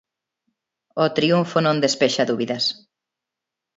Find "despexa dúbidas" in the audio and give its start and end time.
1.85-2.63